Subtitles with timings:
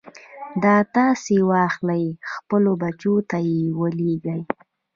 [0.63, 4.41] دا تاسې واخلئ خپلو بچو ته يې ولېږئ.